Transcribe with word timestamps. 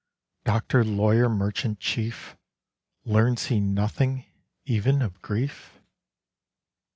Doctor, 0.45 0.83
Lawyer, 0.83 1.29
Merchant, 1.29 1.79
Chief, 1.79 2.35
Learns 3.05 3.45
he 3.45 3.59
nothing, 3.59 4.25
even 4.65 4.99
of 4.99 5.21
grief? 5.21 5.79